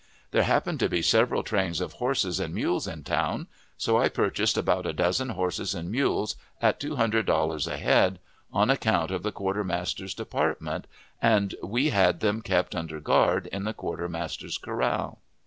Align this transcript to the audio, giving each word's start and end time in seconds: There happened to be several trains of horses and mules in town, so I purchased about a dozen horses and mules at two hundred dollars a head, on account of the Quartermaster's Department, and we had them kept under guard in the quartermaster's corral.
There 0.31 0.41
happened 0.41 0.79
to 0.79 0.89
be 0.89 1.03
several 1.03 1.43
trains 1.43 1.79
of 1.79 1.93
horses 1.93 2.39
and 2.39 2.55
mules 2.55 2.87
in 2.87 3.03
town, 3.03 3.45
so 3.77 3.99
I 3.99 4.09
purchased 4.09 4.57
about 4.57 4.87
a 4.87 4.93
dozen 4.93 5.29
horses 5.29 5.75
and 5.75 5.91
mules 5.91 6.35
at 6.59 6.79
two 6.79 6.95
hundred 6.95 7.27
dollars 7.27 7.67
a 7.67 7.77
head, 7.77 8.17
on 8.51 8.71
account 8.71 9.11
of 9.11 9.21
the 9.21 9.31
Quartermaster's 9.31 10.15
Department, 10.15 10.87
and 11.21 11.53
we 11.61 11.89
had 11.91 12.19
them 12.19 12.41
kept 12.41 12.73
under 12.73 12.99
guard 12.99 13.45
in 13.51 13.63
the 13.63 13.75
quartermaster's 13.75 14.57
corral. 14.57 15.19